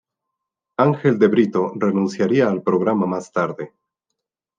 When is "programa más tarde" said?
2.63-3.71